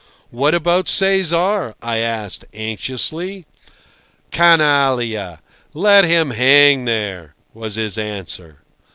[0.31, 3.45] "What about Cesar?" I asked anxiously.
[4.31, 5.41] "Canallia!
[5.75, 8.63] Let him hang there," was his answer.